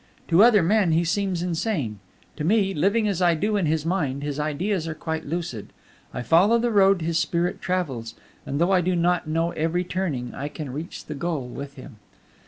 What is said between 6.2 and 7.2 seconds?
follow the road his